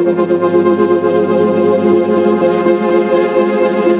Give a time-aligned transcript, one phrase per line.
[0.00, 0.18] Thank
[3.88, 3.97] you.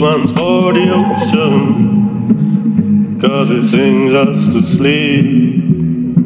[0.00, 1.98] One's for the ocean,
[3.20, 6.16] cause it sings us to sleep.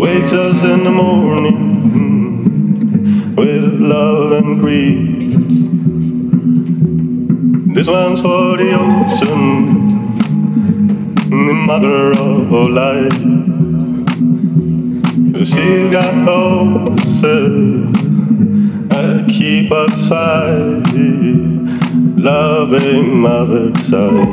[0.00, 1.76] Wakes us in the morning
[3.36, 5.50] with love and greed.
[7.74, 9.88] This one's for the ocean,
[11.28, 13.12] the mother of all life.
[15.44, 17.92] She's got horses
[18.88, 20.80] that keep us high
[22.22, 24.26] loving mother side.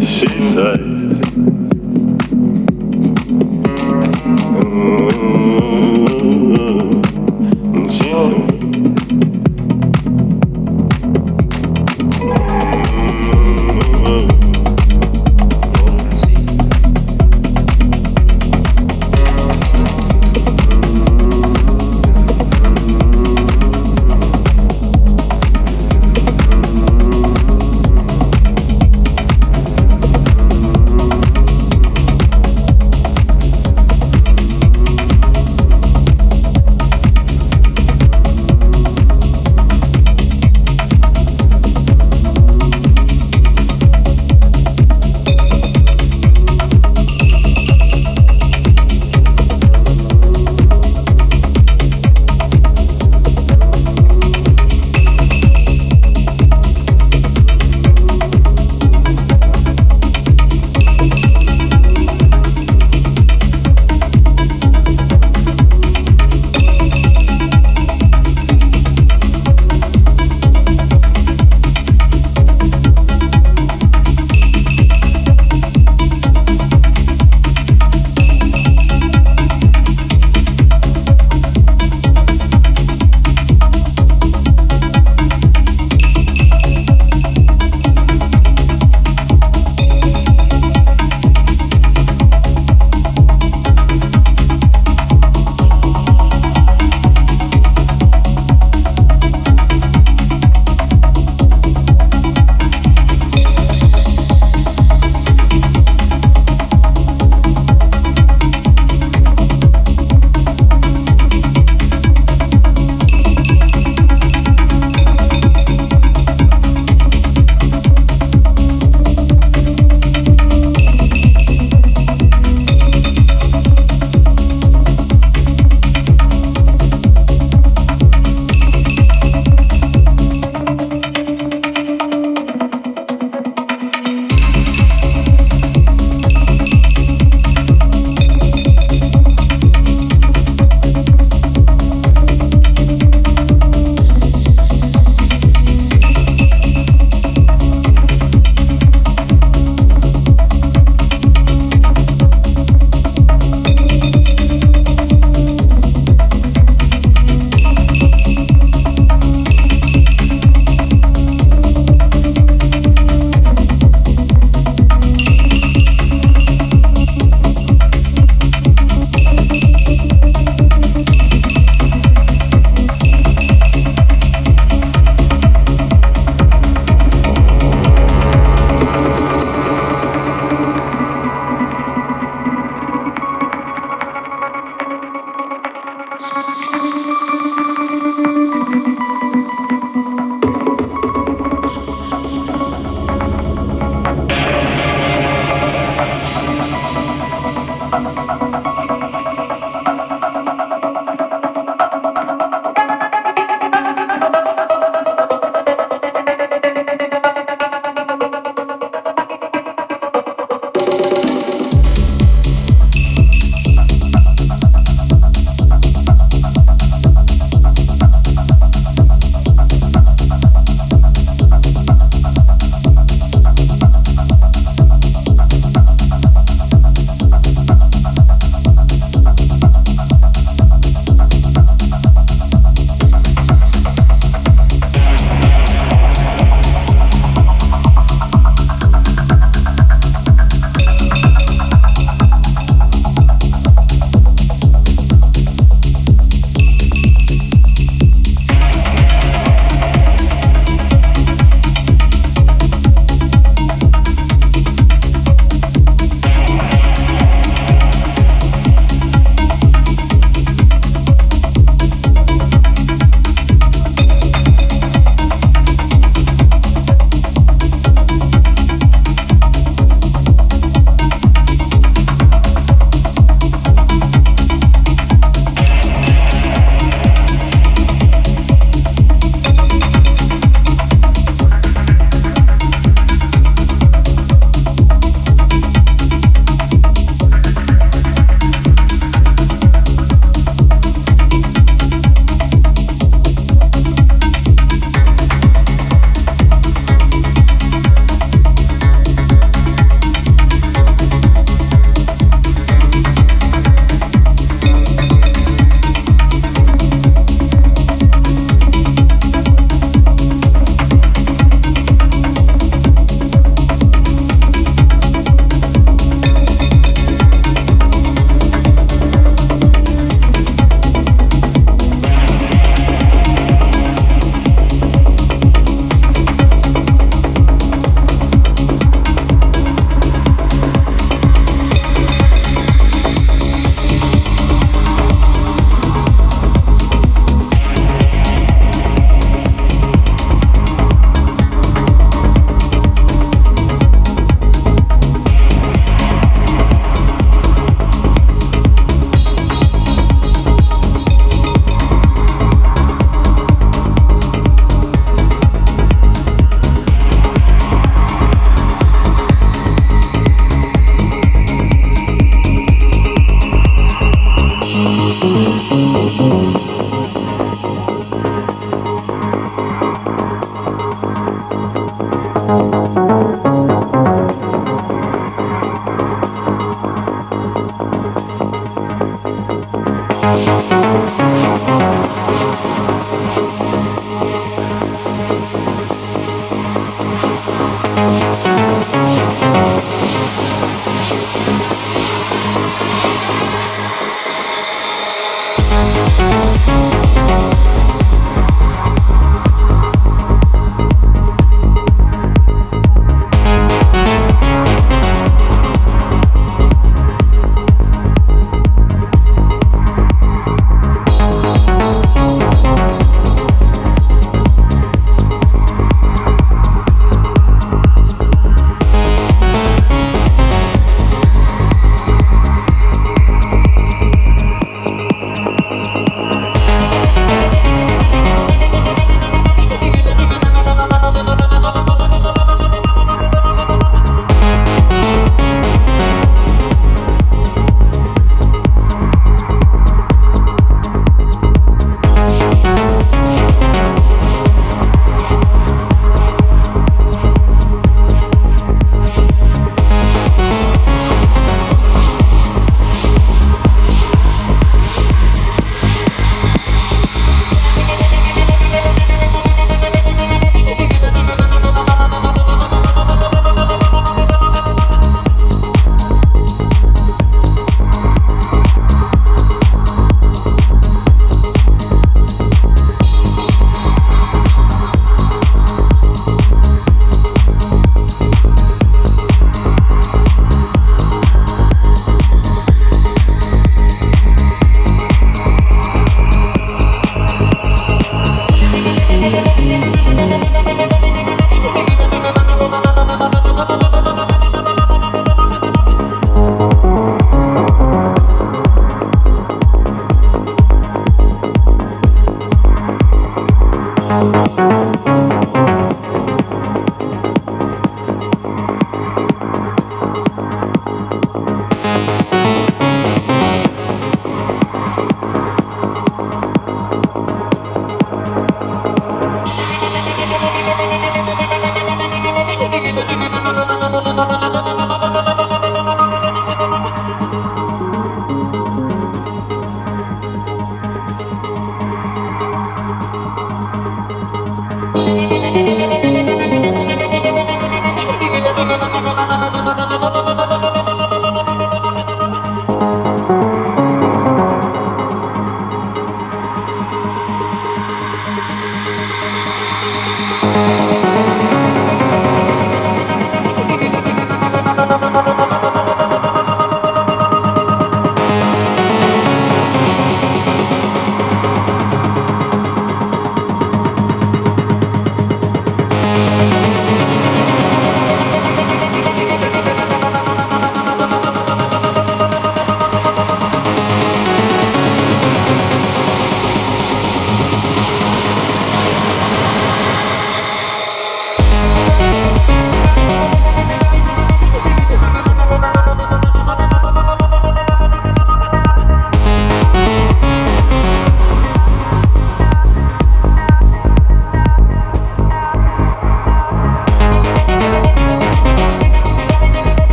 [0.00, 0.93] She says,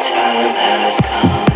[0.00, 1.47] time has come.